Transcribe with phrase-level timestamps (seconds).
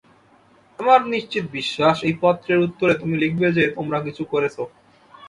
[0.79, 4.55] আমার নিশ্চিত বিশ্বাস, এই পত্রের উত্তরে তুমি লিখবে যে, তোমরা কিছু করেছ।